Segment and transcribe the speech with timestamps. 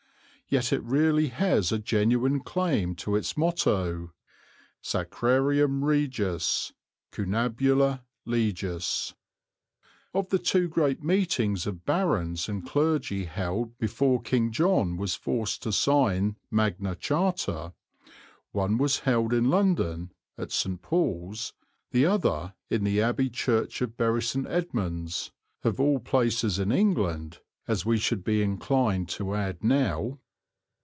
[0.49, 4.11] Yet it really has a genuine claim to its motto:
[4.83, 6.73] Sacrarium regis,
[7.13, 9.13] cunabula legis.
[10.13, 15.63] Of the two great meetings of barons and clergy held before King John was forced
[15.63, 17.71] to sign Magna Charta,
[18.51, 20.81] one was held in London, at St.
[20.81, 21.53] Paul's,
[21.91, 24.45] the other in the Abbey Church of Bury St.
[24.47, 25.31] Edmunds,
[25.63, 27.39] of all places in England,
[27.69, 30.19] as we should be inclined to add now.